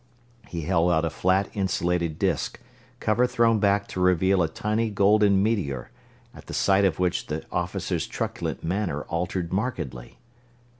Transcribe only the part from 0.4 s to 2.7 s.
He held out a flat, insulated disk,